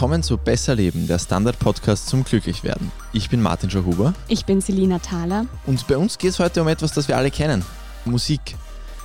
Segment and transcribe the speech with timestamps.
[0.00, 2.90] Willkommen zu Besser Leben, der Standard-Podcast zum Glücklichwerden.
[3.12, 4.14] Ich bin Martin Schauhuber.
[4.28, 5.44] Ich bin Selina Thaler.
[5.66, 7.62] Und bei uns geht es heute um etwas, das wir alle kennen:
[8.06, 8.56] Musik.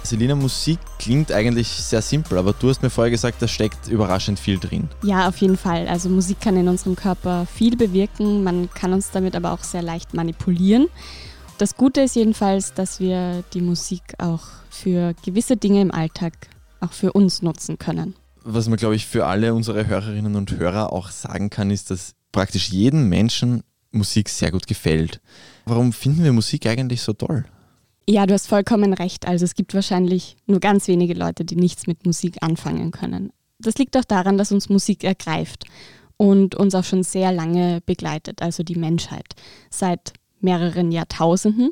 [0.04, 4.40] Selina, Musik klingt eigentlich sehr simpel, aber du hast mir vorher gesagt, da steckt überraschend
[4.40, 4.88] viel drin.
[5.04, 5.86] Ja, auf jeden Fall.
[5.90, 9.82] Also Musik kann in unserem Körper viel bewirken, man kann uns damit aber auch sehr
[9.82, 10.88] leicht manipulieren.
[11.58, 16.32] Das Gute ist jedenfalls, dass wir die Musik auch für gewisse Dinge im Alltag
[16.80, 18.16] auch für uns nutzen können.
[18.48, 22.14] Was man, glaube ich, für alle unsere Hörerinnen und Hörer auch sagen kann, ist, dass
[22.32, 25.20] praktisch jedem Menschen Musik sehr gut gefällt.
[25.66, 27.46] Warum finden wir Musik eigentlich so toll?
[28.08, 29.28] Ja, du hast vollkommen recht.
[29.28, 33.32] Also es gibt wahrscheinlich nur ganz wenige Leute, die nichts mit Musik anfangen können.
[33.58, 35.64] Das liegt auch daran, dass uns Musik ergreift
[36.18, 39.34] und uns auch schon sehr lange begleitet, also die Menschheit.
[39.72, 41.72] Seit mehreren Jahrtausenden.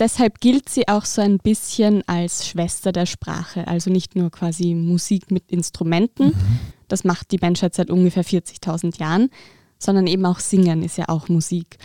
[0.00, 4.74] Deshalb gilt sie auch so ein bisschen als Schwester der Sprache, also nicht nur quasi
[4.74, 6.58] Musik mit Instrumenten, mhm.
[6.88, 9.28] das macht die Menschheit seit ungefähr 40.000 Jahren,
[9.78, 11.76] sondern eben auch Singen ist ja auch Musik.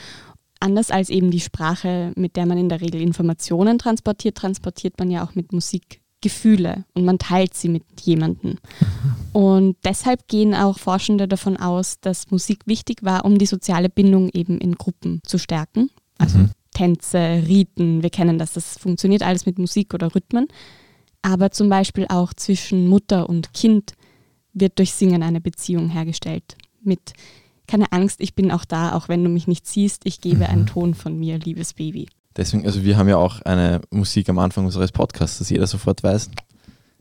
[0.62, 5.12] Anders als eben die Sprache, mit der man in der Regel Informationen transportiert, transportiert man
[5.12, 8.52] ja auch mit Musik Gefühle und man teilt sie mit jemandem.
[8.52, 9.40] Mhm.
[9.40, 14.30] Und deshalb gehen auch Forschende davon aus, dass Musik wichtig war, um die soziale Bindung
[14.30, 16.52] eben in Gruppen zu stärken also mhm.
[16.76, 20.48] Tänze, Riten, wir kennen das, das funktioniert alles mit Musik oder Rhythmen.
[21.24, 23.94] Aber zum Beispiel auch zwischen Mutter und Kind
[24.54, 26.56] wird durch Singen eine Beziehung hergestellt.
[26.84, 27.14] Mit
[27.68, 30.44] keine Angst, ich bin auch da, auch wenn du mich nicht siehst, ich gebe mhm.
[30.44, 32.08] einen Ton von mir, liebes Baby.
[32.38, 36.04] Deswegen, also wir haben ja auch eine Musik am Anfang unseres Podcasts, dass jeder sofort
[36.04, 36.30] weiß,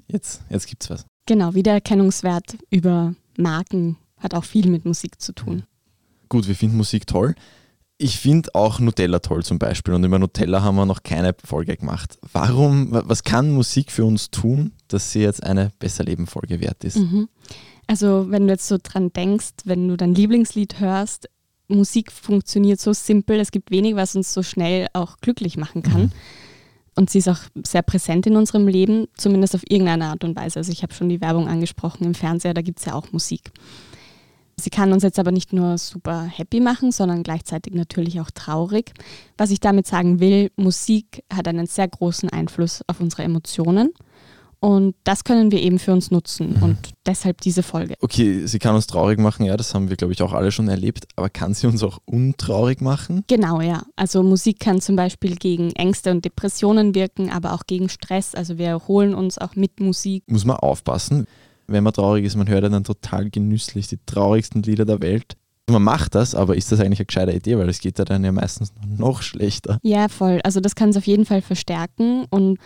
[0.09, 1.07] jetzt, jetzt es was.
[1.27, 5.65] Genau, Wiedererkennungswert über Marken hat auch viel mit Musik zu tun.
[6.29, 7.35] Gut, wir finden Musik toll.
[7.97, 11.77] Ich finde auch Nutella toll zum Beispiel und über Nutella haben wir noch keine Folge
[11.77, 12.19] gemacht.
[12.33, 16.83] Warum, was kann Musik für uns tun, dass sie jetzt eine Besser Leben Folge wert
[16.83, 16.97] ist?
[16.97, 17.29] Mhm.
[17.87, 21.29] Also wenn du jetzt so dran denkst, wenn du dein Lieblingslied hörst,
[21.69, 26.03] Musik funktioniert so simpel, es gibt wenig, was uns so schnell auch glücklich machen kann.
[26.03, 26.13] Mhm.
[26.97, 30.61] Und sie ist auch sehr präsent in unserem Leben, zumindest auf irgendeine Art und Weise.
[30.61, 33.53] Also ich habe schon die Werbung angesprochen im Fernseher, da gibt es ja auch Musik.
[34.57, 38.93] Sie kann uns jetzt aber nicht nur super happy machen, sondern gleichzeitig natürlich auch traurig.
[39.37, 43.93] Was ich damit sagen will, Musik hat einen sehr großen Einfluss auf unsere Emotionen.
[44.65, 46.63] Und das können wir eben für uns nutzen mhm.
[46.63, 47.97] und deshalb diese Folge.
[48.01, 50.69] Okay, sie kann uns traurig machen, ja, das haben wir, glaube ich, auch alle schon
[50.69, 53.25] erlebt, aber kann sie uns auch untraurig machen?
[53.27, 53.83] Genau, ja.
[53.95, 58.35] Also Musik kann zum Beispiel gegen Ängste und Depressionen wirken, aber auch gegen Stress.
[58.35, 60.25] Also wir erholen uns auch mit Musik.
[60.29, 61.27] Muss man aufpassen
[61.67, 65.37] wenn man traurig ist, man hört ja dann total genüsslich die traurigsten Lieder der Welt.
[65.69, 68.23] Man macht das, aber ist das eigentlich eine gescheite Idee, weil es geht ja dann
[68.23, 69.79] ja meistens noch schlechter.
[69.83, 70.41] Ja, voll.
[70.45, 72.59] Also das kann es auf jeden Fall verstärken und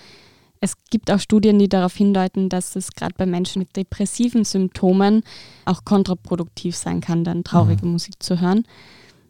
[0.60, 5.22] es gibt auch Studien, die darauf hindeuten, dass es gerade bei Menschen mit depressiven Symptomen
[5.64, 7.92] auch kontraproduktiv sein kann, dann traurige mhm.
[7.92, 8.64] Musik zu hören.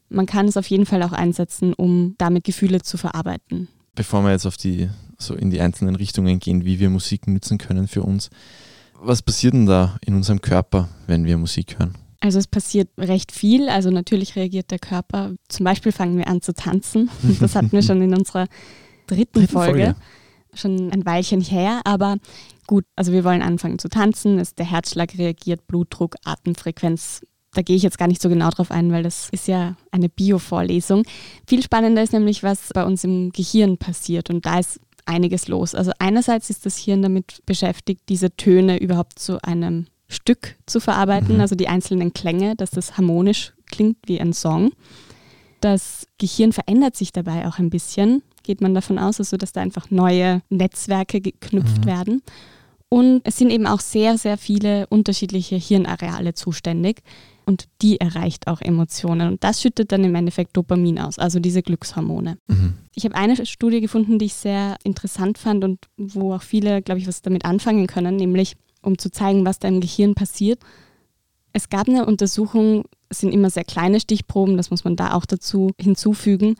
[0.09, 3.69] Man kann es auf jeden Fall auch einsetzen, um damit Gefühle zu verarbeiten.
[3.95, 7.59] Bevor wir jetzt auf die so in die einzelnen Richtungen gehen, wie wir Musik nutzen
[7.59, 8.31] können für uns,
[9.01, 11.95] was passiert denn da in unserem Körper, wenn wir Musik hören?
[12.21, 13.69] Also es passiert recht viel.
[13.69, 15.35] Also natürlich reagiert der Körper.
[15.49, 17.11] Zum Beispiel fangen wir an zu tanzen.
[17.41, 18.47] Das hatten wir schon in unserer
[19.07, 19.73] dritten, dritten Folge.
[19.73, 19.97] Folge.
[20.55, 21.81] Schon ein Weilchen her.
[21.85, 22.17] Aber
[22.67, 24.43] gut, also wir wollen anfangen zu tanzen.
[24.59, 27.21] Der Herzschlag reagiert, Blutdruck, Atemfrequenz.
[27.53, 30.09] Da gehe ich jetzt gar nicht so genau drauf ein, weil das ist ja eine
[30.09, 31.05] Bio-Vorlesung.
[31.47, 34.29] Viel spannender ist nämlich, was bei uns im Gehirn passiert.
[34.29, 35.75] Und da ist einiges los.
[35.75, 41.37] Also einerseits ist das Hirn damit beschäftigt, diese Töne überhaupt zu einem Stück zu verarbeiten,
[41.37, 41.41] mhm.
[41.41, 44.73] also die einzelnen Klänge, dass das harmonisch klingt wie ein Song.
[45.61, 49.61] Das Gehirn verändert sich dabei auch ein bisschen, geht man davon aus, also dass da
[49.61, 51.87] einfach neue Netzwerke geknüpft mhm.
[51.87, 52.23] werden.
[52.89, 57.03] Und es sind eben auch sehr, sehr viele unterschiedliche Hirnareale zuständig
[57.49, 59.33] und die erreicht auch Emotionen.
[59.33, 62.37] Und das schüttet dann im Endeffekt Dopamin aus, also diese Glückshormone.
[62.47, 62.75] Mhm.
[62.95, 67.01] Ich habe eine Studie gefunden, die ich sehr interessant fand und wo auch viele, glaube
[67.01, 70.61] ich, was damit anfangen können, nämlich um zu zeigen, was da im Gehirn passiert.
[71.55, 75.25] Es gab eine Untersuchung, es sind immer sehr kleine Stichproben, das muss man da auch
[75.25, 76.57] dazu hinzufügen.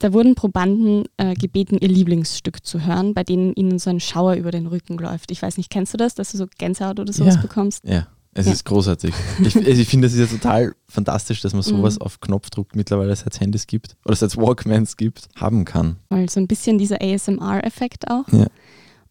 [0.00, 4.34] Da wurden Probanden äh, gebeten, ihr Lieblingsstück zu hören, bei denen ihnen so ein Schauer
[4.34, 5.30] über den Rücken läuft.
[5.30, 7.40] Ich weiß nicht, kennst du das, dass du so Gänsehaut oder sowas ja.
[7.40, 7.84] bekommst?
[7.84, 8.52] Ja, es ja.
[8.52, 9.14] ist großartig.
[9.40, 11.68] Ich, also ich finde, es ist ja total fantastisch, dass man mhm.
[11.68, 12.02] sowas mhm.
[12.02, 15.96] auf Knopfdruck mittlerweile, seit Handys gibt oder seit Walkmans gibt, haben kann.
[16.08, 18.28] Weil so ein bisschen dieser ASMR-Effekt auch.
[18.32, 18.46] Ja.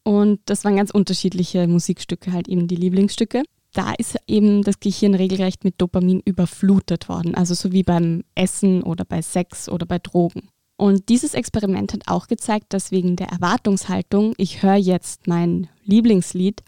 [0.03, 3.43] Und das waren ganz unterschiedliche Musikstücke, halt eben die Lieblingsstücke
[3.73, 8.81] da ist eben das Gehirn regelrecht mit Dopamin überflutet worden, also so wie beim Essen
[8.81, 10.49] oder bei Sex oder bei Drogen.
[10.77, 16.63] Und dieses Experiment hat auch gezeigt, dass wegen der Erwartungshaltung, ich höre jetzt mein Lieblingslied,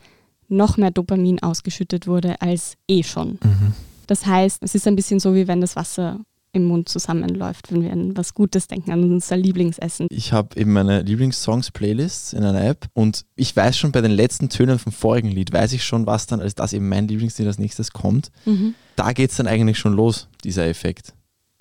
[0.50, 3.40] noch mehr Dopamin ausgeschüttet wurde als eh schon.
[3.44, 3.74] Mhm.
[4.07, 6.19] Das heißt, es ist ein bisschen so, wie wenn das Wasser
[6.51, 10.07] im Mund zusammenläuft, wenn wir an was Gutes denken, an unser Lieblingsessen.
[10.10, 14.50] Ich habe eben meine Lieblingssongs-Playlists in einer App und ich weiß schon bei den letzten
[14.50, 17.60] Tönen vom vorigen Lied, weiß ich schon, was dann als das eben mein Lieblingslied als
[17.60, 18.31] nächstes kommt.
[18.45, 18.74] Mhm.
[18.95, 21.13] Da geht es dann eigentlich schon los, dieser Effekt.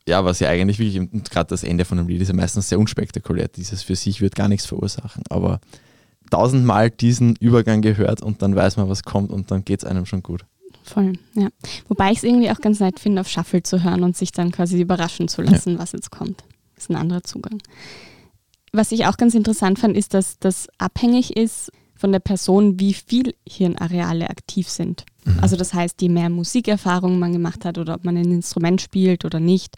[0.08, 2.70] Ja, was ja eigentlich wirklich, und gerade das Ende von einem Lied ist ja meistens
[2.70, 3.48] sehr unspektakulär.
[3.48, 5.60] Dieses für sich wird gar nichts verursachen, aber
[6.30, 10.06] tausendmal diesen Übergang gehört und dann weiß man, was kommt und dann geht es einem
[10.06, 10.44] schon gut.
[10.82, 11.48] Voll, ja.
[11.88, 14.52] Wobei ich es irgendwie auch ganz nett finde, auf Shuffle zu hören und sich dann
[14.52, 15.78] quasi überraschen zu lassen, ja.
[15.78, 16.44] was jetzt kommt.
[16.74, 17.60] Das ist ein anderer Zugang.
[18.72, 22.94] Was ich auch ganz interessant fand, ist, dass das abhängig ist von der Person, wie
[22.94, 25.04] viel Hirnareale aktiv sind.
[25.24, 25.38] Mhm.
[25.40, 29.24] Also das heißt, je mehr Musikerfahrung man gemacht hat oder ob man ein Instrument spielt
[29.24, 29.76] oder nicht,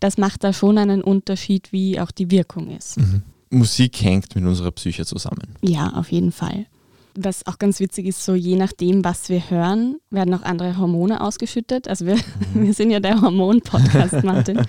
[0.00, 2.98] das macht da schon einen Unterschied, wie auch die Wirkung ist.
[2.98, 3.22] Mhm.
[3.54, 5.54] Musik hängt mit unserer Psyche zusammen.
[5.62, 6.66] Ja, auf jeden Fall.
[7.16, 11.20] Was auch ganz witzig ist, so je nachdem, was wir hören, werden auch andere Hormone
[11.20, 11.86] ausgeschüttet.
[11.86, 12.16] Also wir,
[12.54, 12.66] mhm.
[12.66, 14.60] wir sind ja der Hormon-Podcast, Martin.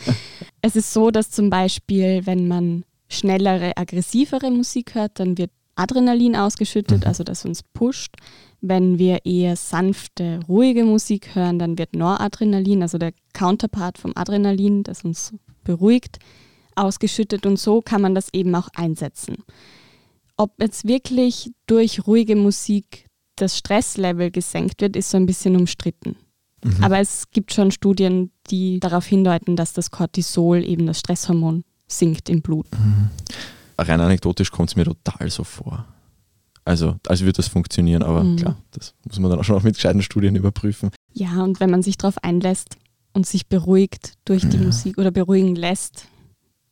[0.62, 6.36] es ist so, dass zum Beispiel, wenn man schnellere, aggressivere Musik hört, dann wird Adrenalin
[6.36, 7.08] ausgeschüttet, mhm.
[7.08, 8.16] also das uns pusht.
[8.62, 14.84] Wenn wir eher sanfte, ruhige Musik hören, dann wird Noradrenalin, also der Counterpart vom Adrenalin,
[14.84, 15.34] das uns
[15.64, 16.20] beruhigt,
[16.76, 19.44] ausgeschüttet und so kann man das eben auch einsetzen.
[20.38, 23.06] Ob jetzt wirklich durch ruhige Musik
[23.36, 26.16] das Stresslevel gesenkt wird, ist so ein bisschen umstritten.
[26.64, 26.84] Mhm.
[26.84, 32.30] Aber es gibt schon Studien, die darauf hindeuten, dass das Cortisol, eben das Stresshormon, sinkt
[32.30, 32.68] im Blut.
[32.72, 33.10] Mhm.
[33.78, 35.86] Rein anekdotisch kommt es mir total so vor.
[36.64, 38.38] Also, als würde das funktionieren, aber mhm.
[38.38, 40.90] klar, das muss man dann auch schon auch mit gescheiten Studien überprüfen.
[41.14, 42.78] Ja, und wenn man sich darauf einlässt
[43.14, 44.64] und sich beruhigt durch die ja.
[44.64, 46.08] Musik oder beruhigen lässt,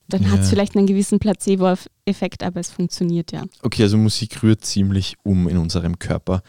[0.07, 0.29] dann ja.
[0.29, 3.43] hat es vielleicht einen gewissen Placebo-Effekt, aber es funktioniert ja.
[3.61, 6.41] Okay, also Musik rührt ziemlich um in unserem Körper.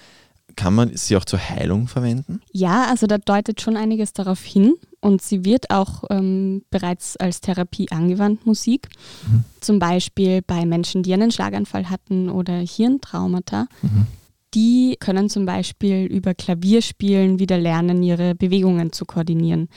[0.56, 2.40] Kann man sie auch zur Heilung verwenden?
[2.52, 7.40] Ja, also da deutet schon einiges darauf hin und sie wird auch ähm, bereits als
[7.40, 8.88] Therapie angewandt, Musik.
[9.26, 9.44] Mhm.
[9.60, 13.66] Zum Beispiel bei Menschen, die einen Schlaganfall hatten oder Hirntraumata.
[13.82, 14.06] Mhm.
[14.54, 19.68] Die können zum Beispiel über Klavierspielen wieder lernen, ihre Bewegungen zu koordinieren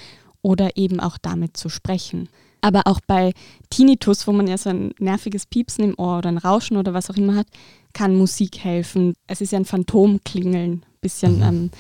[0.44, 2.30] oder eben auch damit zu sprechen.
[2.62, 3.34] Aber auch bei
[3.70, 7.10] Tinnitus, wo man ja so ein nerviges Piepsen im Ohr oder ein Rauschen oder was
[7.10, 7.48] auch immer hat,
[7.94, 9.14] kann Musik helfen.
[9.28, 11.44] Es ist ja ein Phantomklingeln, ein bisschen mhm.
[11.44, 11.72] ähm,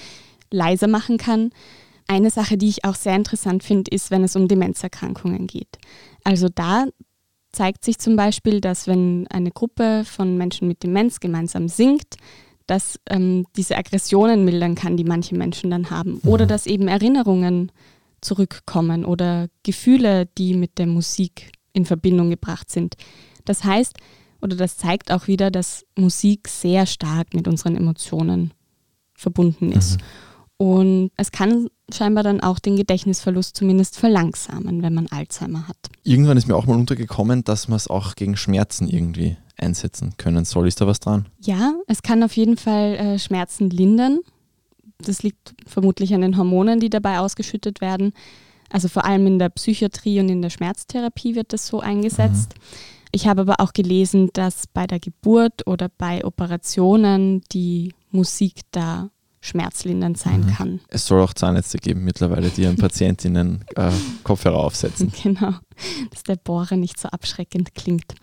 [0.51, 1.51] leiser machen kann.
[2.07, 5.77] Eine Sache, die ich auch sehr interessant finde, ist, wenn es um Demenzerkrankungen geht.
[6.23, 6.85] Also da
[7.51, 12.15] zeigt sich zum Beispiel, dass wenn eine Gruppe von Menschen mit Demenz gemeinsam singt,
[12.67, 16.19] dass ähm, diese Aggressionen mildern kann, die manche Menschen dann haben.
[16.25, 16.49] Oder mhm.
[16.49, 17.71] dass eben Erinnerungen
[18.21, 22.95] zurückkommen oder Gefühle, die mit der Musik in Verbindung gebracht sind.
[23.45, 23.97] Das heißt,
[24.41, 28.51] oder das zeigt auch wieder, dass Musik sehr stark mit unseren Emotionen
[29.13, 29.97] verbunden ist.
[29.97, 30.03] Mhm.
[30.57, 35.77] Und es kann scheinbar dann auch den Gedächtnisverlust zumindest verlangsamen, wenn man Alzheimer hat.
[36.03, 40.45] Irgendwann ist mir auch mal untergekommen, dass man es auch gegen Schmerzen irgendwie einsetzen können
[40.45, 40.67] soll.
[40.67, 41.27] Ist da was dran?
[41.39, 44.19] Ja, es kann auf jeden Fall äh, Schmerzen lindern.
[44.99, 48.13] Das liegt vermutlich an den Hormonen, die dabei ausgeschüttet werden.
[48.69, 52.55] Also vor allem in der Psychiatrie und in der Schmerztherapie wird das so eingesetzt.
[52.55, 52.61] Mhm.
[53.11, 59.09] Ich habe aber auch gelesen, dass bei der Geburt oder bei Operationen die Musik da
[59.39, 60.47] schmerzlindernd sein mhm.
[60.47, 60.79] kann.
[60.89, 63.91] Es soll auch Zahnärzte geben mittlerweile, die ihren Patientinnen äh,
[64.23, 65.13] Kopfhörer aufsetzen.
[65.23, 65.53] Genau,
[66.11, 68.15] dass der Bohrer nicht so abschreckend klingt.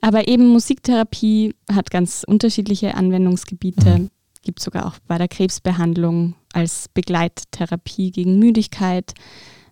[0.00, 3.98] Aber eben Musiktherapie hat ganz unterschiedliche Anwendungsgebiete.
[3.98, 4.10] Mhm
[4.42, 9.14] gibt sogar auch bei der Krebsbehandlung als Begleittherapie gegen Müdigkeit.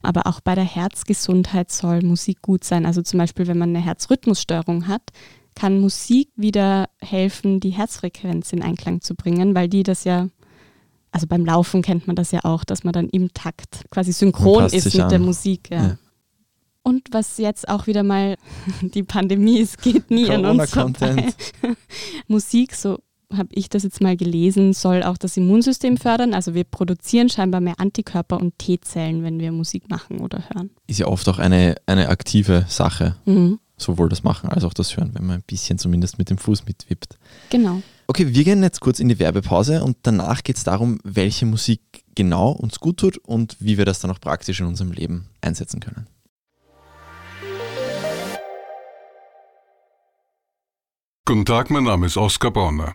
[0.03, 2.87] Aber auch bei der Herzgesundheit soll Musik gut sein.
[2.87, 5.03] Also zum Beispiel, wenn man eine Herzrhythmusstörung hat,
[5.57, 10.29] kann Musik wieder helfen, die Herzfrequenz in Einklang zu bringen, weil die das ja,
[11.11, 14.67] also beim Laufen kennt man das ja auch, dass man dann im Takt quasi synchron
[14.67, 15.09] ist mit an.
[15.09, 15.71] der Musik.
[15.71, 15.83] Ja.
[15.83, 15.99] ja.
[16.83, 18.37] Und was jetzt auch wieder mal
[18.83, 21.33] die Pandemie ist, geht nie an uns vorbei.
[22.29, 23.01] Musik, so
[23.33, 26.35] habe ich das jetzt mal gelesen, soll auch das Immunsystem fördern.
[26.35, 30.71] Also wir produzieren scheinbar mehr Antikörper und T-Zellen, wenn wir Musik machen oder hören.
[30.87, 33.17] Ist ja oft auch eine, eine aktive Sache.
[33.25, 33.59] Mhm.
[33.79, 36.65] Sowohl das Machen als auch das Hören, wenn man ein bisschen zumindest mit dem Fuß
[36.65, 37.19] mitwippt.
[37.51, 37.83] Genau.
[38.07, 41.81] Okay, wir gehen jetzt kurz in die Werbepause und danach geht es darum, welche Musik
[42.15, 45.81] genau uns gut tut und wie wir das dann auch praktisch in unserem Leben einsetzen
[45.81, 46.07] können.
[51.27, 52.95] Guten Tag, mein Name ist Oskar Bonner.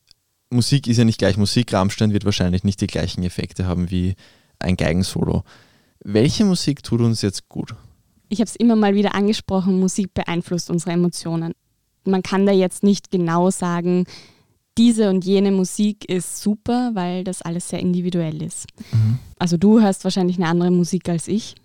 [0.51, 1.73] Musik ist ja nicht gleich Musik.
[1.73, 4.15] Rammstein wird wahrscheinlich nicht die gleichen Effekte haben wie
[4.59, 5.43] ein Geigensolo.
[6.03, 7.75] Welche Musik tut uns jetzt gut?
[8.29, 11.53] Ich habe es immer mal wieder angesprochen, Musik beeinflusst unsere Emotionen.
[12.05, 14.05] Man kann da jetzt nicht genau sagen,
[14.77, 18.67] diese und jene Musik ist super, weil das alles sehr individuell ist.
[18.91, 19.19] Mhm.
[19.37, 21.55] Also du hörst wahrscheinlich eine andere Musik als ich.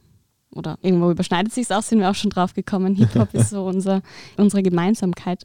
[0.54, 2.94] Oder irgendwo überschneidet sich es auch, sind wir auch schon drauf gekommen.
[2.94, 4.02] Hip-Hop ist so unser,
[4.36, 5.44] unsere Gemeinsamkeit.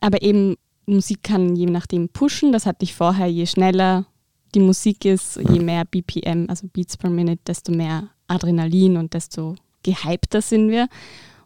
[0.00, 2.52] Aber eben Musik kann je nachdem pushen.
[2.52, 4.06] Das hatte ich vorher, je schneller
[4.54, 9.56] die Musik ist, je mehr BPM, also Beats per Minute, desto mehr Adrenalin und desto
[9.82, 10.88] gehypter sind wir.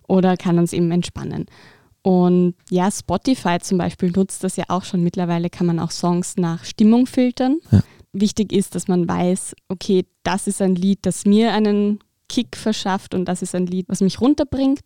[0.07, 1.47] Oder kann uns eben entspannen.
[2.03, 5.03] Und ja, Spotify zum Beispiel nutzt das ja auch schon.
[5.03, 7.59] Mittlerweile kann man auch Songs nach Stimmung filtern.
[7.71, 7.83] Ja.
[8.13, 13.15] Wichtig ist, dass man weiß, okay, das ist ein Lied, das mir einen Kick verschafft
[13.15, 14.83] und das ist ein Lied, was mich runterbringt.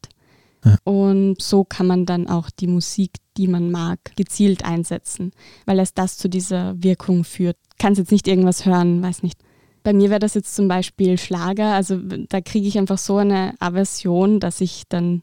[0.64, 0.76] Ja.
[0.84, 5.32] Und so kann man dann auch die Musik, die man mag, gezielt einsetzen,
[5.66, 7.56] weil es das zu dieser Wirkung führt.
[7.78, 9.40] Kannst jetzt nicht irgendwas hören, weiß nicht.
[9.82, 13.54] Bei mir wäre das jetzt zum Beispiel Schlager, also da kriege ich einfach so eine
[13.60, 15.22] Aversion, dass ich dann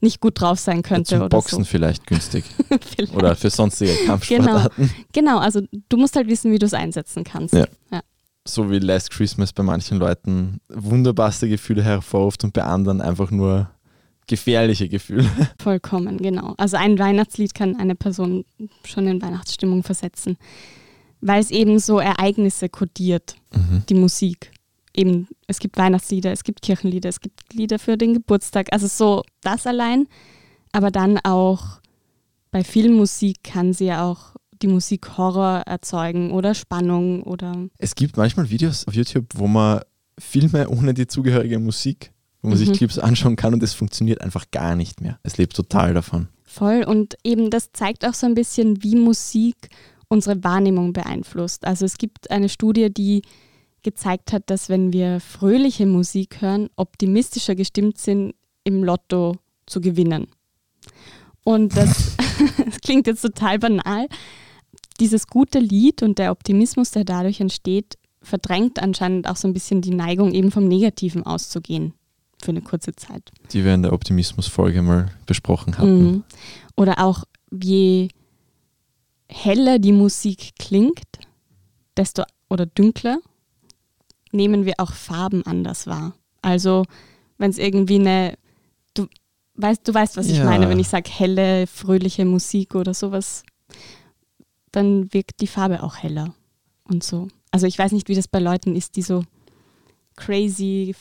[0.00, 1.10] nicht gut drauf sein könnte.
[1.10, 1.64] Zum oder Boxen so.
[1.64, 2.44] vielleicht günstig.
[2.94, 3.14] vielleicht.
[3.14, 4.90] Oder für sonstige Kampfsportarten.
[5.12, 5.36] Genau.
[5.36, 7.54] genau, also du musst halt wissen, wie du es einsetzen kannst.
[7.54, 7.66] Ja.
[7.90, 8.02] ja.
[8.46, 13.70] So wie Last Christmas bei manchen Leuten wunderbarste Gefühle hervorruft und bei anderen einfach nur
[14.26, 15.28] gefährliche Gefühle.
[15.60, 16.54] Vollkommen, genau.
[16.56, 18.44] Also ein Weihnachtslied kann eine Person
[18.84, 20.36] schon in Weihnachtsstimmung versetzen,
[21.20, 23.82] weil es eben so Ereignisse kodiert, mhm.
[23.88, 24.52] die Musik
[24.96, 29.22] eben, es gibt Weihnachtslieder, es gibt Kirchenlieder, es gibt Lieder für den Geburtstag, also so
[29.42, 30.08] das allein.
[30.72, 31.80] Aber dann auch
[32.50, 37.68] bei Filmmusik kann sie ja auch die Musik Horror erzeugen oder Spannung oder.
[37.78, 39.80] Es gibt manchmal Videos auf YouTube, wo man
[40.18, 42.12] Filme ohne die zugehörige Musik,
[42.46, 42.64] wo man mhm.
[42.64, 45.18] sich Clips anschauen kann und es funktioniert einfach gar nicht mehr.
[45.24, 46.28] Es lebt total davon.
[46.44, 49.68] Voll und eben das zeigt auch so ein bisschen, wie Musik
[50.06, 51.66] unsere Wahrnehmung beeinflusst.
[51.66, 53.22] Also es gibt eine Studie, die
[53.82, 59.34] gezeigt hat, dass wenn wir fröhliche Musik hören, optimistischer gestimmt sind, im Lotto
[59.66, 60.28] zu gewinnen.
[61.42, 62.16] Und das,
[62.64, 64.06] das klingt jetzt total banal.
[65.00, 69.82] Dieses gute Lied und der Optimismus, der dadurch entsteht, verdrängt anscheinend auch so ein bisschen
[69.82, 71.92] die Neigung, eben vom Negativen auszugehen
[72.42, 73.30] für eine kurze Zeit.
[73.52, 76.04] Die wir in der Optimismus-Folge mal besprochen hatten.
[76.04, 76.24] Mhm.
[76.76, 78.08] Oder auch, je
[79.28, 81.00] heller die Musik klingt,
[81.96, 83.18] desto oder dünkler,
[84.32, 86.14] nehmen wir auch Farben anders wahr.
[86.42, 86.84] Also
[87.38, 88.38] wenn es irgendwie eine,
[88.94, 89.06] du
[89.54, 90.44] weißt, du weißt, was ich ja.
[90.44, 93.42] meine, wenn ich sage helle, fröhliche Musik oder sowas,
[94.72, 96.34] dann wirkt die Farbe auch heller
[96.84, 97.28] und so.
[97.50, 99.24] Also ich weiß nicht, wie das bei Leuten ist, die so
[100.16, 100.94] crazy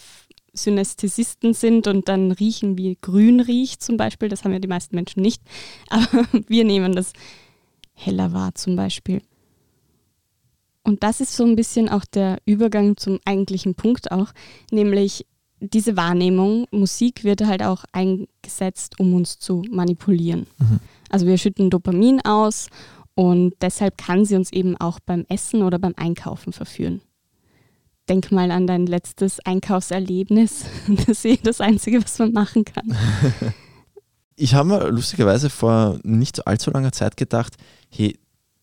[0.56, 4.30] Synästhesisten sind und dann riechen, wie grün riecht zum Beispiel.
[4.30, 5.42] Das haben ja die meisten Menschen nicht.
[5.90, 7.14] Aber wir nehmen das
[7.94, 9.22] heller wahr zum Beispiel.
[10.84, 14.32] Und das ist so ein bisschen auch der Übergang zum eigentlichen Punkt auch,
[14.72, 15.26] nämlich
[15.60, 20.48] diese Wahrnehmung, Musik wird halt auch eingesetzt, um uns zu manipulieren.
[20.60, 20.80] Mhm.
[21.10, 22.68] Also wir schütten Dopamin aus
[23.16, 27.02] und deshalb kann sie uns eben auch beim Essen oder beim Einkaufen verführen.
[28.08, 30.66] Denk mal an dein letztes Einkaufserlebnis.
[30.88, 32.96] Das ist eh das Einzige, was man machen kann.
[34.38, 37.56] Ich habe mir lustigerweise vor nicht allzu langer Zeit gedacht,
[37.90, 38.20] hey,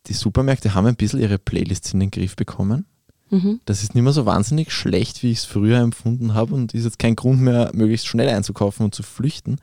[0.06, 2.84] die Supermärkte haben ein bisschen ihre Playlists in den Griff bekommen.
[3.30, 3.60] Mhm.
[3.64, 6.84] Das ist nicht mehr so wahnsinnig schlecht, wie ich es früher empfunden habe und ist
[6.84, 9.56] jetzt kein Grund mehr, möglichst schnell einzukaufen und zu flüchten.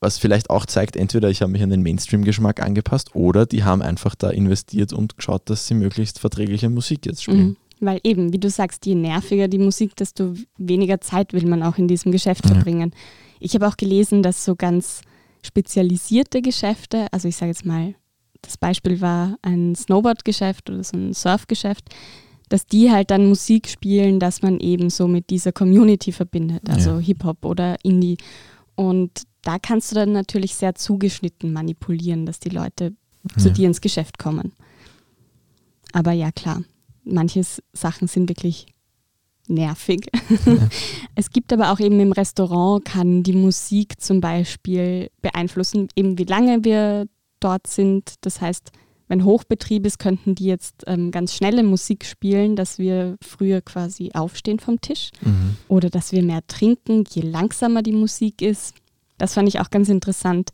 [0.00, 3.82] Was vielleicht auch zeigt, entweder ich habe mich an den Mainstream-Geschmack angepasst oder die haben
[3.82, 7.48] einfach da investiert und geschaut, dass sie möglichst verträgliche Musik jetzt spielen.
[7.48, 7.56] Mhm.
[7.80, 11.78] Weil eben, wie du sagst, je nerviger die Musik, desto weniger Zeit will man auch
[11.78, 12.54] in diesem Geschäft ja.
[12.54, 12.92] verbringen.
[13.40, 15.02] Ich habe auch gelesen, dass so ganz
[15.46, 17.94] spezialisierte Geschäfte, also ich sage jetzt mal
[18.42, 21.88] das Beispiel war ein Snowboard-Geschäft oder so ein Surf-Geschäft,
[22.48, 26.92] dass die halt dann Musik spielen, dass man eben so mit dieser Community verbindet, also
[26.92, 26.98] ja.
[26.98, 28.16] Hip-Hop oder Indie.
[28.74, 32.94] Und da kannst du dann natürlich sehr zugeschnitten manipulieren, dass die Leute
[33.30, 33.42] ja.
[33.42, 34.52] zu dir ins Geschäft kommen.
[35.92, 36.62] Aber ja, klar,
[37.08, 38.66] manche Sachen sind wirklich
[39.48, 40.08] nervig.
[40.46, 40.68] Ja.
[41.14, 46.24] Es gibt aber auch eben im Restaurant, kann die Musik zum Beispiel beeinflussen, eben wie
[46.24, 47.06] lange wir
[47.40, 48.14] dort sind.
[48.20, 48.70] Das heißt,
[49.08, 54.10] wenn Hochbetrieb ist, könnten die jetzt ähm, ganz schnelle Musik spielen, dass wir früher quasi
[54.14, 55.56] aufstehen vom Tisch mhm.
[55.66, 58.74] oder dass wir mehr trinken, je langsamer die Musik ist.
[59.16, 60.50] Das fand ich auch ganz interessant,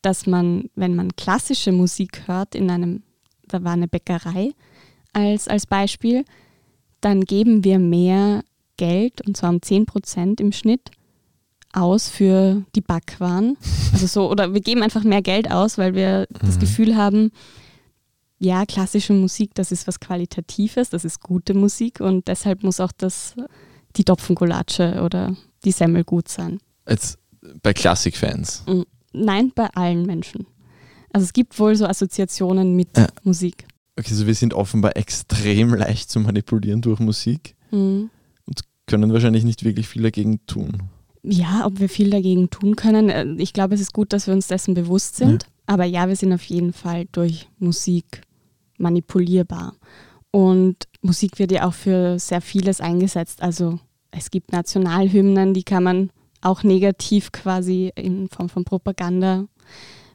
[0.00, 3.02] dass man, wenn man klassische Musik hört, in einem,
[3.46, 4.52] da war eine Bäckerei
[5.12, 6.24] als, als Beispiel,
[7.00, 8.44] dann geben wir mehr
[8.76, 10.90] Geld, und zwar um 10 Prozent im Schnitt,
[11.72, 13.56] aus für die Backwaren.
[13.92, 16.46] Also so, oder wir geben einfach mehr Geld aus, weil wir mhm.
[16.46, 17.30] das Gefühl haben,
[18.38, 22.92] ja, klassische Musik, das ist was Qualitatives, das ist gute Musik und deshalb muss auch
[22.92, 23.36] das
[23.96, 26.58] die Topfengulatsche oder die Semmel gut sein.
[26.88, 27.18] Jetzt
[27.62, 28.64] bei Klassikfans?
[28.66, 30.46] Mm, nein, bei allen Menschen.
[31.12, 33.08] Also es gibt wohl so Assoziationen mit ja.
[33.22, 33.66] Musik.
[33.98, 38.10] Okay, also wir sind offenbar extrem leicht zu manipulieren durch Musik mhm.
[38.46, 40.84] und können wahrscheinlich nicht wirklich viel dagegen tun.
[41.22, 43.08] Ja, ob wir viel dagegen tun können.
[43.08, 45.44] Äh, ich glaube, es ist gut, dass wir uns dessen bewusst sind.
[45.44, 45.48] Ja.
[45.66, 48.22] Aber ja, wir sind auf jeden Fall durch Musik
[48.78, 49.74] manipulierbar.
[50.32, 53.42] Und Musik wird ja auch für sehr vieles eingesetzt.
[53.42, 53.78] Also
[54.10, 59.46] es gibt Nationalhymnen, die kann man auch negativ quasi in Form von Propaganda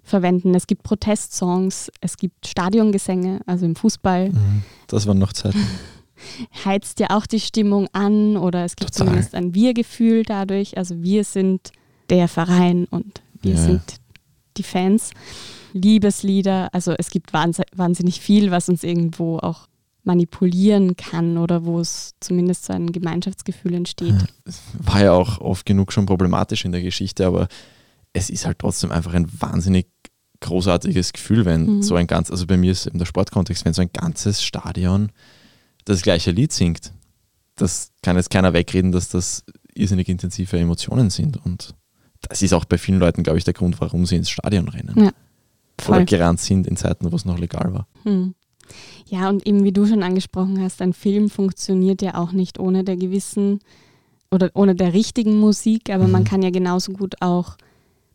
[0.08, 0.56] verwenden.
[0.56, 4.30] Es gibt Protestsongs, es gibt Stadiongesänge, also im Fußball.
[4.30, 4.64] Mhm.
[4.88, 5.60] Das waren noch Zeiten.
[6.66, 9.08] Heizt ja auch die Stimmung an oder es gibt Total.
[9.08, 10.78] zumindest ein Wir-Gefühl dadurch.
[10.78, 11.72] Also wir sind
[12.10, 13.62] der Verein und wir ja.
[13.62, 13.82] sind
[14.58, 15.12] die Fans.
[15.74, 19.68] Liebeslieder, also es gibt wahnsinnig viel, was uns irgendwo auch
[20.08, 24.16] manipulieren kann oder wo es zumindest so ein Gemeinschaftsgefühl entsteht.
[24.80, 27.48] War ja auch oft genug schon problematisch in der Geschichte, aber
[28.18, 29.88] es ist halt trotzdem einfach ein wahnsinnig
[30.42, 31.82] großartiges Gefühl, wenn mhm.
[31.82, 35.12] so ein ganz, also bei mir ist eben der Sportkontext, wenn so ein ganzes Stadion
[35.86, 36.94] das gleiche Lied singt.
[37.56, 39.44] Das kann jetzt keiner wegreden, dass das
[39.74, 41.44] irrsinnig intensive Emotionen sind.
[41.44, 41.76] Und
[42.28, 44.96] das ist auch bei vielen Leuten, glaube ich, der Grund, warum sie ins Stadion rennen.
[45.06, 45.12] Ja,
[45.88, 47.88] Oder gerannt sind in Zeiten, wo es noch legal war.
[48.04, 48.36] Mhm.
[49.08, 52.84] Ja, und eben wie du schon angesprochen hast, ein Film funktioniert ja auch nicht ohne
[52.84, 53.60] der gewissen
[54.30, 56.12] oder ohne der richtigen Musik, aber mhm.
[56.12, 57.58] man kann ja genauso gut auch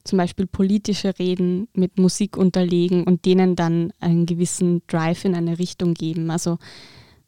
[0.04, 5.58] zum Beispiel politische Reden mit Musik unterlegen und denen dann einen gewissen Drive in eine
[5.58, 6.30] Richtung geben.
[6.30, 6.58] Also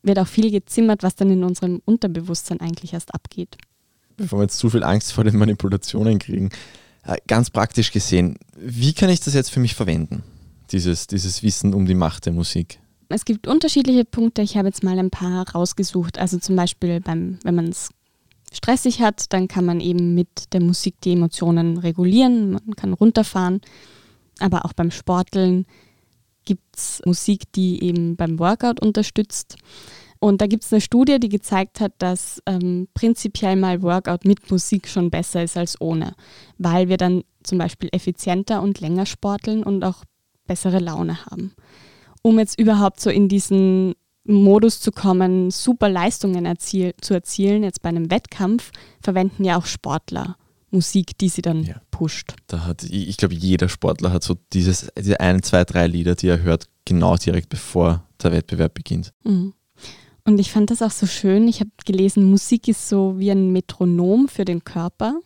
[0.02, 3.56] wird auch viel gezimmert, was dann in unserem Unterbewusstsein eigentlich erst abgeht.
[4.16, 6.50] Bevor wir jetzt zu viel Angst vor den Manipulationen kriegen,
[7.04, 10.22] äh, ganz praktisch gesehen, wie kann ich das jetzt für mich verwenden,
[10.70, 12.78] dieses, dieses Wissen um die Macht der Musik?
[13.08, 14.42] Es gibt unterschiedliche Punkte.
[14.42, 16.18] Ich habe jetzt mal ein paar rausgesucht.
[16.18, 17.90] Also zum Beispiel beim, wenn man es
[18.54, 23.60] stressig hat, dann kann man eben mit der Musik die Emotionen regulieren, man kann runterfahren.
[24.40, 25.66] Aber auch beim Sporteln
[26.44, 29.56] gibt es Musik, die eben beim Workout unterstützt.
[30.18, 34.50] Und da gibt es eine Studie, die gezeigt hat, dass ähm, prinzipiell mal Workout mit
[34.50, 36.14] Musik schon besser ist als ohne,
[36.56, 40.04] weil wir dann zum Beispiel effizienter und länger sporteln und auch
[40.46, 41.52] bessere Laune haben.
[42.22, 47.82] Um jetzt überhaupt so in diesen Modus zu kommen, super Leistungen erziel zu erzielen, jetzt
[47.82, 48.70] bei einem Wettkampf,
[49.02, 50.36] verwenden ja auch Sportler
[50.74, 51.76] Musik, die sie dann ja.
[51.90, 52.34] pusht.
[52.48, 56.26] Da hat, ich glaube, jeder Sportler hat so dieses, diese ein, zwei, drei Lieder, die
[56.26, 59.12] er hört, genau direkt bevor der Wettbewerb beginnt.
[59.22, 59.54] Mhm.
[60.24, 61.48] Und ich fand das auch so schön.
[61.48, 65.20] Ich habe gelesen, Musik ist so wie ein Metronom für den Körper.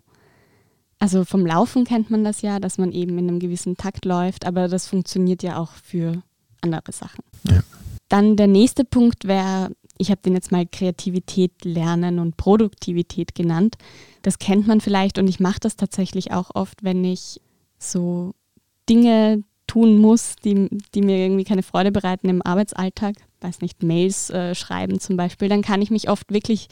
[0.99, 4.45] Also vom Laufen kennt man das ja, dass man eben in einem gewissen Takt läuft,
[4.45, 6.23] aber das funktioniert ja auch für
[6.61, 7.23] andere Sachen.
[7.49, 7.63] Ja.
[8.09, 13.77] Dann der nächste Punkt wäre, ich habe den jetzt mal Kreativität lernen und Produktivität genannt.
[14.23, 17.41] Das kennt man vielleicht und ich mache das tatsächlich auch oft, wenn ich
[17.79, 18.35] so
[18.89, 24.31] Dinge tun muss, die, die mir irgendwie keine Freude bereiten im Arbeitsalltag, weiß nicht, Mails
[24.31, 26.69] äh, schreiben zum Beispiel, dann kann ich mich oft wirklich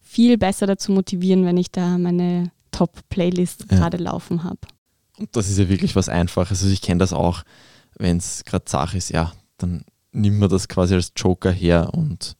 [0.00, 3.76] viel besser dazu motivieren, wenn ich da meine Top-Playlist ja.
[3.76, 4.60] gerade laufen habe.
[5.18, 6.62] Und das ist ja wirklich was Einfaches.
[6.62, 7.42] Also ich kenne das auch,
[7.98, 12.36] wenn es gerade Sache ist, ja, dann nimmt man das quasi als Joker her und,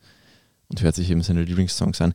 [0.69, 2.13] und hört sich eben seine Lieblingssongs an.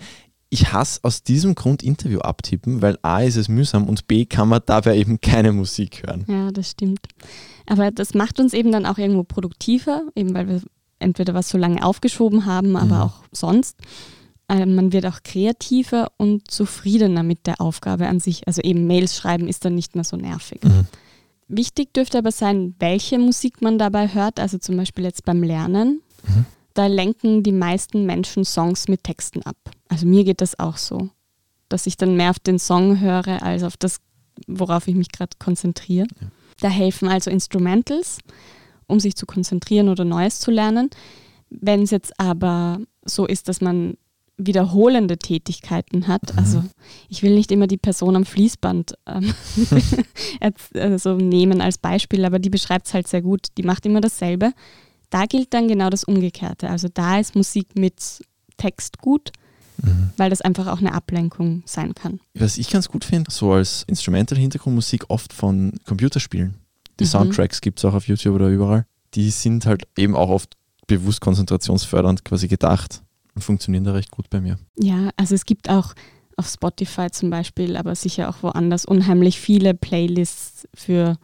[0.50, 4.50] Ich hasse aus diesem Grund Interview abtippen, weil A ist es mühsam und B kann
[4.50, 6.26] man dabei eben keine Musik hören.
[6.28, 7.08] Ja, das stimmt.
[7.66, 10.62] Aber das macht uns eben dann auch irgendwo produktiver, eben weil wir
[11.00, 13.02] entweder was so lange aufgeschoben haben, aber mhm.
[13.02, 13.78] auch sonst.
[14.48, 18.48] Äh, man wird auch kreativer und zufriedener mit der Aufgabe an sich.
[18.48, 20.64] Also eben Mails schreiben ist dann nicht mehr so nervig.
[20.64, 20.88] Mhm.
[21.48, 26.02] Wichtig dürfte aber sein, welche Musik man dabei hört, also zum Beispiel jetzt beim Lernen.
[26.24, 26.46] Mhm.
[26.74, 29.58] Da lenken die meisten Menschen Songs mit Texten ab.
[29.90, 31.10] Also mir geht das auch so,
[31.70, 33.98] dass ich dann mehr auf den Song höre, als auf das,
[34.48, 36.08] worauf ich mich gerade konzentriere.
[36.20, 36.28] Ja.
[36.62, 38.20] Da helfen also Instrumentals,
[38.88, 40.90] um sich zu konzentrieren oder Neues zu lernen.
[41.50, 43.98] Wenn es jetzt aber so ist, dass man
[44.38, 46.34] wiederholende Tätigkeiten hat.
[46.34, 46.40] Mhm.
[46.40, 46.64] Also
[47.10, 49.34] ich will nicht immer die Person am Fließband ähm,
[50.74, 53.48] also nehmen als Beispiel, aber die beschreibt es halt sehr gut.
[53.58, 54.52] Die macht immer dasselbe.
[55.10, 56.70] Da gilt dann genau das Umgekehrte.
[56.70, 58.24] Also da ist Musik mit
[58.58, 59.32] Text gut,
[59.82, 60.12] mhm.
[60.18, 62.20] weil das einfach auch eine Ablenkung sein kann.
[62.34, 66.56] Was ich ganz gut finde, so als Instrumental-Hintergrundmusik oft von Computerspielen.
[67.00, 67.10] Die mhm.
[67.10, 68.88] Soundtracks gibt es auch auf YouTube oder überall.
[69.14, 73.03] Die sind halt eben auch oft bewusst konzentrationsfördernd quasi gedacht
[73.42, 74.58] funktionieren da recht gut bei mir.
[74.78, 75.94] Ja, also es gibt auch
[76.38, 81.18] auf Spotify zum Beispiel, aber sicher auch woanders unheimlich viele Playlists für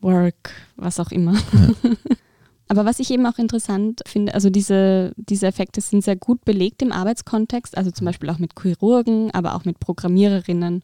[0.00, 1.34] Work, was auch immer.
[1.34, 1.90] Ja.
[2.68, 6.82] aber was ich eben auch interessant finde, also diese, diese Effekte sind sehr gut belegt
[6.82, 10.82] im Arbeitskontext, also zum Beispiel auch mit Chirurgen, aber auch mit Programmiererinnen.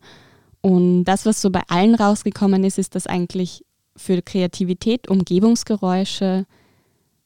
[0.60, 3.64] Und das, was so bei allen rausgekommen ist, ist, dass eigentlich
[3.96, 6.46] für Kreativität Umgebungsgeräusche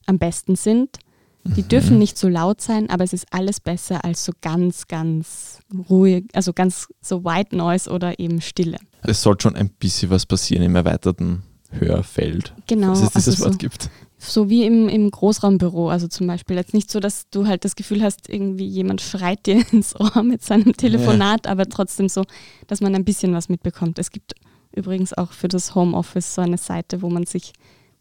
[0.07, 0.99] am besten sind
[1.47, 1.69] die mhm.
[1.69, 6.25] dürfen nicht so laut sein, aber es ist alles besser als so ganz, ganz ruhig,
[6.35, 8.79] also ganz so White Noise oder eben Stille.
[9.03, 13.45] Es soll schon ein bisschen was passieren im erweiterten Hörfeld, genau, falls es dieses also
[13.45, 13.91] Wort so, gibt.
[14.19, 17.77] So wie im, im Großraumbüro, also zum Beispiel jetzt nicht so, dass du halt das
[17.77, 21.53] Gefühl hast, irgendwie jemand schreit dir ins Ohr mit seinem Telefonat, ja.
[21.53, 22.25] aber trotzdem so,
[22.67, 23.99] dass man ein bisschen was mitbekommt.
[23.99, 24.35] Es gibt
[24.75, 27.53] übrigens auch für das Homeoffice so eine Seite, wo man sich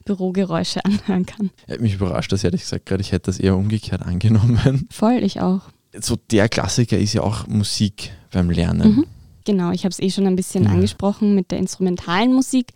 [0.05, 1.51] Bürogeräusche anhören kann.
[1.67, 3.01] Ja, mich überrascht das ehrlich gesagt gerade.
[3.01, 4.87] Ich hätte das eher umgekehrt angenommen.
[4.91, 5.61] Voll, ich auch.
[5.99, 8.95] So der Klassiker ist ja auch Musik beim Lernen.
[8.95, 9.05] Mhm.
[9.45, 10.71] Genau, ich habe es eh schon ein bisschen ja.
[10.71, 12.73] angesprochen mit der instrumentalen Musik.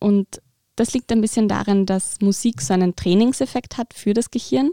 [0.00, 0.40] Und
[0.76, 4.70] das liegt ein bisschen daran, dass Musik so einen Trainingseffekt hat für das Gehirn,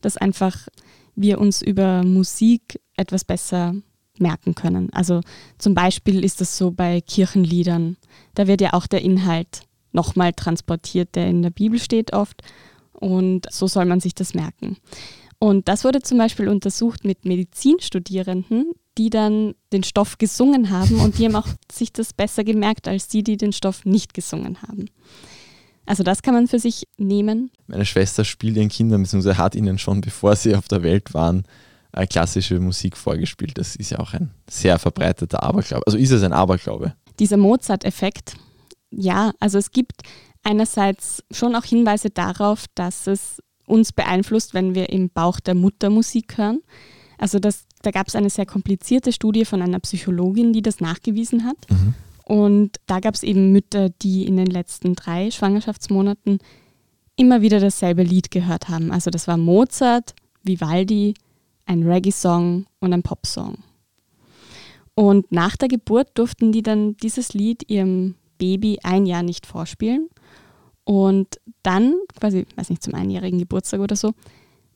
[0.00, 0.68] dass einfach
[1.14, 3.74] wir uns über Musik etwas besser
[4.18, 4.92] merken können.
[4.92, 5.20] Also
[5.58, 7.96] zum Beispiel ist das so bei Kirchenliedern.
[8.34, 9.62] Da wird ja auch der Inhalt
[9.94, 12.42] nochmal transportiert, der in der Bibel steht oft.
[12.92, 14.76] Und so soll man sich das merken.
[15.38, 21.18] Und das wurde zum Beispiel untersucht mit Medizinstudierenden, die dann den Stoff gesungen haben und
[21.18, 24.86] die haben auch sich das besser gemerkt als die, die den Stoff nicht gesungen haben.
[25.86, 27.50] Also das kann man für sich nehmen.
[27.66, 31.44] Meine Schwester spielt ihren Kindern, beziehungsweise hat ihnen schon, bevor sie auf der Welt waren,
[32.08, 33.58] klassische Musik vorgespielt.
[33.58, 35.86] Das ist ja auch ein sehr verbreiteter Aberglaube.
[35.86, 36.94] Also ist es ein Aberglaube.
[37.18, 38.34] Dieser Mozart-Effekt,
[38.96, 40.02] ja, also es gibt
[40.42, 45.90] einerseits schon auch Hinweise darauf, dass es uns beeinflusst, wenn wir im Bauch der Mutter
[45.90, 46.60] Musik hören.
[47.18, 51.44] Also das, da gab es eine sehr komplizierte Studie von einer Psychologin, die das nachgewiesen
[51.44, 51.56] hat.
[51.70, 51.94] Mhm.
[52.24, 56.38] Und da gab es eben Mütter, die in den letzten drei Schwangerschaftsmonaten
[57.16, 58.90] immer wieder dasselbe Lied gehört haben.
[58.90, 61.14] Also das war Mozart, Vivaldi,
[61.66, 63.58] ein Reggae-Song und ein Pop-Song.
[64.94, 70.10] Und nach der Geburt durften die dann dieses Lied ihrem Baby ein Jahr nicht vorspielen.
[70.84, 74.12] Und dann, quasi, weiß nicht, zum einjährigen Geburtstag oder so,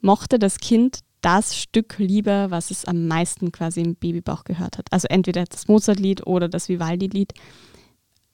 [0.00, 4.86] mochte das Kind das Stück lieber, was es am meisten quasi im Babybauch gehört hat.
[4.90, 7.34] Also entweder das Mozart-Lied oder das Vivaldi-Lied.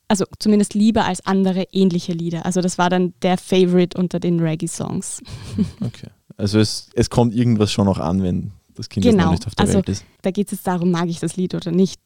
[0.07, 2.47] Also zumindest lieber als andere ähnliche Lieder.
[2.47, 5.21] Also das war dann der Favorite unter den Reggae-Songs.
[5.81, 6.11] Okay.
[6.37, 9.25] Also es, es kommt irgendwas schon noch an, wenn das Kind genau.
[9.25, 10.05] noch nicht auf der also, Welt ist.
[10.23, 12.01] Da geht es jetzt darum, mag ich das Lied oder nicht.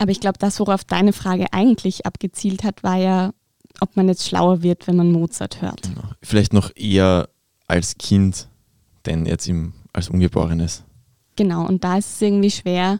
[0.00, 3.34] Aber ich glaube, das, worauf deine Frage eigentlich abgezielt hat, war ja,
[3.80, 5.82] ob man jetzt schlauer wird, wenn man Mozart hört.
[5.82, 6.08] Genau.
[6.22, 7.28] Vielleicht noch eher
[7.66, 8.48] als Kind,
[9.04, 10.84] denn jetzt im, als Ungeborenes.
[11.36, 12.98] Genau, und da ist es irgendwie schwer,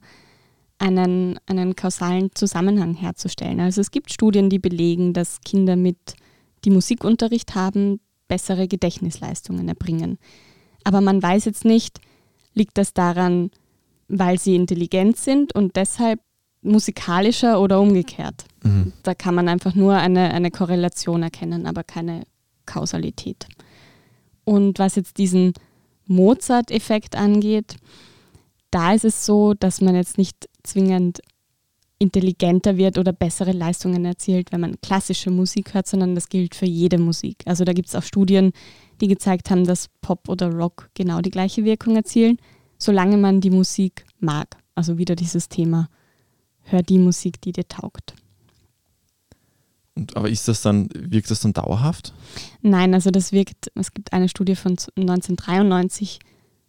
[0.77, 3.61] einen, einen kausalen Zusammenhang herzustellen.
[3.61, 5.97] Also es gibt Studien, die belegen, dass Kinder mit,
[6.67, 10.19] die Musikunterricht haben, bessere Gedächtnisleistungen erbringen.
[10.85, 11.99] Aber man weiß jetzt nicht,
[12.53, 13.51] liegt das daran,
[14.09, 16.21] weil sie intelligent sind und deshalb
[16.63, 18.45] musikalischer oder umgekehrt.
[18.63, 18.93] Mhm.
[19.03, 22.25] Da kann man einfach nur eine, eine Korrelation erkennen, aber keine
[22.67, 23.47] Kausalität.
[24.45, 25.55] Und was jetzt diesen
[26.07, 27.77] Mozart-Effekt angeht,
[28.71, 31.21] da ist es so, dass man jetzt nicht zwingend
[31.99, 36.67] intelligenter wird oder bessere Leistungen erzielt, wenn man klassische Musik hört, sondern das gilt für
[36.67, 37.43] jede Musik.
[37.45, 38.53] Also da gibt es auch Studien,
[39.01, 42.39] die gezeigt haben, dass Pop oder Rock genau die gleiche Wirkung erzielen,
[42.79, 44.57] solange man die Musik mag.
[44.75, 45.89] Also wieder dieses Thema
[46.71, 48.15] hör die Musik, die dir taugt.
[49.95, 52.13] Und, aber ist das dann, wirkt das dann dauerhaft?
[52.63, 56.21] Nein, also das wirkt, es gibt eine Studie von 1993,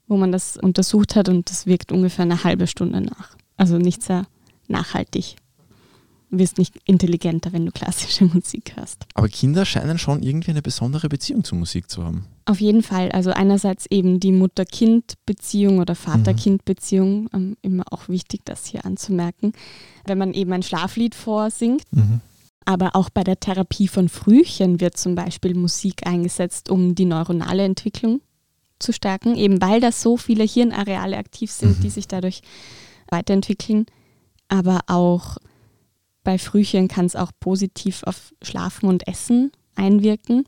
[0.07, 3.37] wo man das untersucht hat und das wirkt ungefähr eine halbe Stunde nach.
[3.57, 4.25] Also nicht sehr
[4.67, 5.35] nachhaltig.
[6.33, 9.05] Wirst nicht intelligenter, wenn du klassische Musik hörst.
[9.13, 12.25] Aber Kinder scheinen schon irgendwie eine besondere Beziehung zur Musik zu haben.
[12.45, 13.11] Auf jeden Fall.
[13.11, 17.29] Also einerseits eben die Mutter-Kind-Beziehung oder Vater-Kind-Beziehung.
[17.33, 19.53] Ähm, immer auch wichtig, das hier anzumerken.
[20.05, 21.83] Wenn man eben ein Schlaflied vorsingt.
[21.91, 22.21] Mhm.
[22.65, 27.63] Aber auch bei der Therapie von Frühchen wird zum Beispiel Musik eingesetzt, um die neuronale
[27.63, 28.21] Entwicklung
[28.79, 31.81] zu stärken, eben weil da so viele Hirnareale aktiv sind, mhm.
[31.81, 32.41] die sich dadurch
[33.09, 33.85] weiterentwickeln.
[34.47, 35.37] Aber auch
[36.23, 40.45] bei Frühchen kann es auch positiv auf Schlafen und Essen einwirken.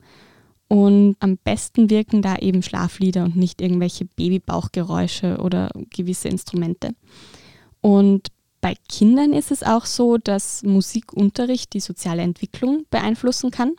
[0.68, 6.96] Und am besten wirken da eben Schlaflieder und nicht irgendwelche Babybauchgeräusche oder gewisse Instrumente.
[7.82, 8.30] Und
[8.62, 13.74] bei Kindern ist es auch so, dass Musikunterricht die soziale Entwicklung beeinflussen kann.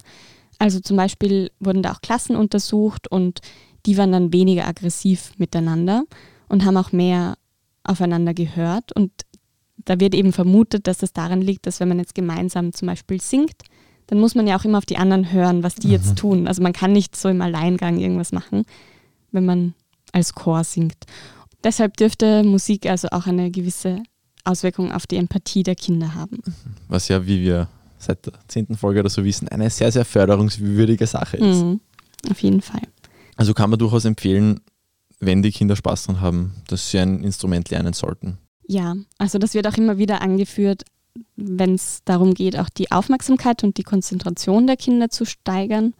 [0.58, 3.40] Also zum Beispiel wurden da auch Klassen untersucht und
[3.86, 6.04] die waren dann weniger aggressiv miteinander
[6.48, 7.36] und haben auch mehr
[7.82, 8.92] aufeinander gehört.
[8.94, 9.10] Und
[9.76, 13.20] da wird eben vermutet, dass es daran liegt, dass wenn man jetzt gemeinsam zum Beispiel
[13.20, 13.62] singt,
[14.06, 15.92] dann muss man ja auch immer auf die anderen hören, was die mhm.
[15.94, 16.46] jetzt tun.
[16.46, 18.64] Also man kann nicht so im Alleingang irgendwas machen,
[19.32, 19.74] wenn man
[20.12, 21.04] als Chor singt.
[21.62, 24.02] Deshalb dürfte Musik also auch eine gewisse
[24.44, 26.38] Auswirkung auf die Empathie der Kinder haben.
[26.88, 31.06] Was ja, wie wir seit der zehnten Folge oder so wissen, eine sehr, sehr förderungswürdige
[31.06, 31.62] Sache ist.
[31.62, 31.80] Mhm,
[32.30, 32.82] auf jeden Fall.
[33.36, 34.60] Also kann man durchaus empfehlen,
[35.20, 38.38] wenn die Kinder Spaß dran haben, dass sie ein Instrument lernen sollten.
[38.66, 40.84] Ja, also das wird auch immer wieder angeführt,
[41.36, 45.94] wenn es darum geht, auch die Aufmerksamkeit und die Konzentration der Kinder zu steigern,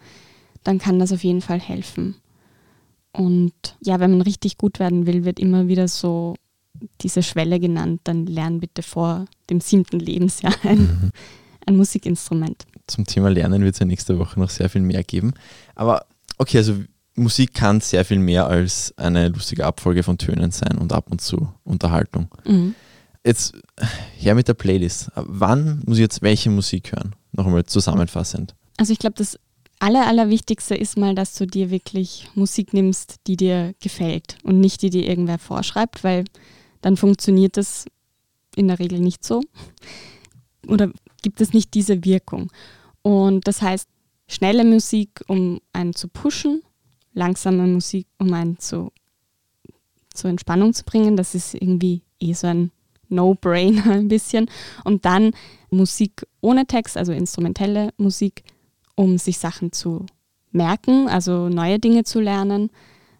[0.64, 2.16] dann kann das auf jeden Fall helfen.
[3.12, 6.35] Und ja, wenn man richtig gut werden will, wird immer wieder so
[7.00, 11.11] diese Schwelle genannt, dann lern bitte vor dem siebten Lebensjahr ein, mhm.
[11.66, 12.66] ein Musikinstrument.
[12.88, 15.33] Zum Thema Lernen wird es ja nächste Woche noch sehr viel mehr geben.
[15.77, 16.07] Aber
[16.38, 16.74] okay, also
[17.16, 21.20] Musik kann sehr viel mehr als eine lustige Abfolge von Tönen sein und ab und
[21.20, 22.29] zu Unterhaltung.
[22.44, 22.74] Mhm.
[23.24, 23.55] Jetzt
[24.18, 25.11] her mit der Playlist.
[25.14, 27.14] Wann muss ich jetzt welche Musik hören?
[27.33, 28.55] Noch einmal zusammenfassend.
[28.77, 29.38] Also ich glaube, das
[29.79, 34.83] Aller, Allerwichtigste ist mal, dass du dir wirklich Musik nimmst, die dir gefällt und nicht
[34.83, 36.24] die dir irgendwer vorschreibt, weil
[36.81, 37.87] dann funktioniert das
[38.57, 39.42] in der Regel nicht so
[40.66, 40.90] oder
[41.22, 42.50] gibt es nicht diese Wirkung.
[43.03, 43.88] Und das heißt,
[44.29, 46.62] schnelle Musik, um einen zu pushen,
[47.14, 48.92] langsame Musik, um einen zu,
[50.12, 52.70] zur Entspannung zu bringen, das ist irgendwie eh so ein
[53.09, 54.50] No-Brainer ein bisschen.
[54.85, 55.33] Und dann
[55.70, 58.42] Musik ohne Text, also instrumentelle Musik,
[58.94, 60.07] um sich Sachen zu
[60.50, 62.70] merken, also neue Dinge zu lernen.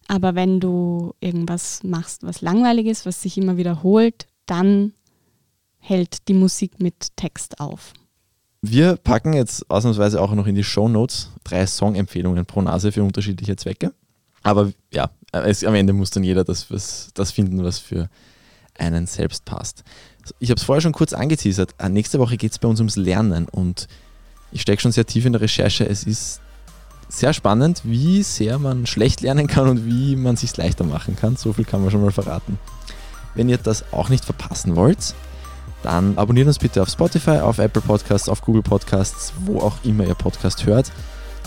[0.07, 4.93] Aber wenn du irgendwas machst, was langweilig ist, was sich immer wiederholt, dann
[5.79, 7.95] hält die Musik mit Text auf.
[8.67, 13.03] Wir packen jetzt ausnahmsweise auch noch in die Show Notes drei Songempfehlungen pro Nase für
[13.03, 13.93] unterschiedliche Zwecke.
[14.43, 18.09] Aber ja, es, am Ende muss dann jeder das, was, das finden, was für
[18.79, 19.85] einen selbst passt.
[20.39, 21.75] Ich habe es vorher schon kurz angeteasert.
[21.77, 23.87] Äh, nächste Woche geht es bei uns ums Lernen und
[24.51, 25.87] ich stecke schon sehr tief in der Recherche.
[25.87, 26.41] Es ist
[27.11, 31.37] sehr spannend, wie sehr man schlecht lernen kann und wie man sich leichter machen kann.
[31.37, 32.59] So viel kann man schon mal verraten.
[33.35, 35.15] Wenn ihr das auch nicht verpassen wollt,
[35.85, 40.05] dann abonniert uns bitte auf Spotify, auf Apple Podcasts, auf Google Podcasts, wo auch immer
[40.05, 40.91] ihr Podcast hört.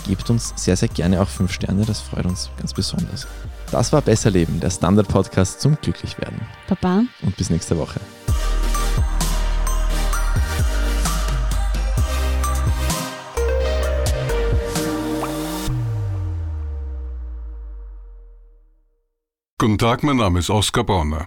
[0.06, 3.26] Gebt uns sehr, sehr gerne auch 5 Sterne, das freut uns ganz besonders.
[3.72, 6.40] Das war Besser Leben, der Standard-Podcast zum Glücklichwerden.
[6.68, 7.02] Papa.
[7.22, 8.00] Und bis nächste Woche.
[19.60, 21.26] Guten Tag, mein Name ist Oskar Bonner.